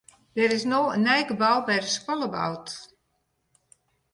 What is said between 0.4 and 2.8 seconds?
is no in nij gebou by de skoalle boud.